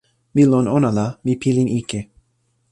mi 0.33 0.43
lon 0.51 0.67
ona 0.77 0.89
la, 0.97 1.05
mi 1.25 1.33
pilin 1.41 1.69
ike. 1.79 1.99